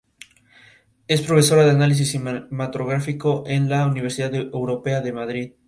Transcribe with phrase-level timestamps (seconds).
[1.07, 5.51] Es profesora de Análisis Cinematográfico en la Universidad Europea de Madrid.